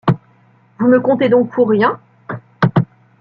[0.79, 1.99] Vous me comptez donc pour rien?…